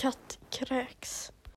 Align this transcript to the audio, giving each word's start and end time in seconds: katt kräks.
katt 0.00 0.38
kräks. 0.50 1.32